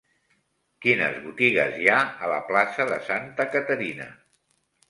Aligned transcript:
Quines 0.85 1.19
botigues 1.25 1.77
hi 1.83 1.87
ha 1.91 1.99
a 2.07 2.31
la 2.33 2.39
plaça 2.49 2.89
de 2.93 3.01
Santa 3.11 3.49
Caterina? 3.57 4.13